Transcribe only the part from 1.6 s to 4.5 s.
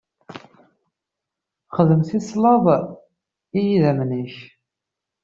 Xdem tislaḍ i idammen-ik.